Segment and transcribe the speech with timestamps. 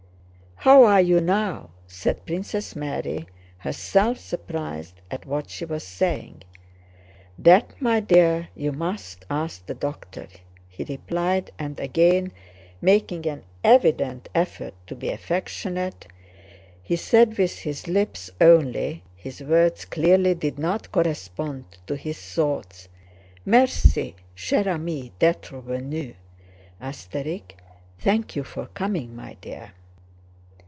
[0.63, 3.25] "How are you now?" said Princess Mary,
[3.57, 6.43] herself surprised at what she was saying.
[7.39, 10.27] "That, my dear, you must ask the doctor,"
[10.69, 12.31] he replied, and again
[12.79, 16.05] making an evident effort to be affectionate,
[16.83, 22.87] he said with his lips only (his words clearly did not correspond to his thoughts):
[23.47, 26.13] "Merci, chère amie, d'être venue."
[27.99, 29.71] "Thank you for coming, my dear."